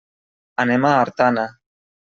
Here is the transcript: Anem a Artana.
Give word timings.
Anem 0.63 0.87
a 0.87 0.95
Artana. 1.03 1.47